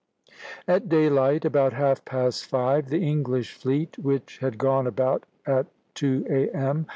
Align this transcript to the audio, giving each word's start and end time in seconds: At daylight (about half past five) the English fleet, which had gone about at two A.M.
At 0.67 0.89
daylight 0.89 1.45
(about 1.45 1.73
half 1.73 2.03
past 2.05 2.45
five) 2.47 2.89
the 2.89 3.03
English 3.03 3.53
fleet, 3.53 3.99
which 3.99 4.39
had 4.39 4.57
gone 4.57 4.87
about 4.87 5.27
at 5.45 5.67
two 5.93 6.25
A.M. 6.27 6.87